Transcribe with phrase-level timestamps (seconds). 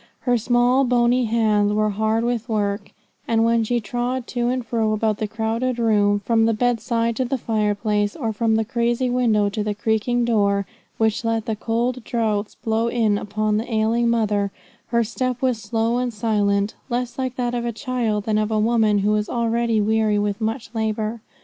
[0.21, 2.89] Her small bony hands were hard with work;
[3.27, 7.25] and when she trod to and fro about the crowded room, from the bedside to
[7.25, 10.65] the fireplace, or from the crazy window to the creaking door,
[10.97, 14.49] which let the cold draughts blow in upon the ailing mother,
[14.87, 18.57] her step was slow and silent, less like that of a child than of a
[18.57, 21.21] woman who was already weary with much labour.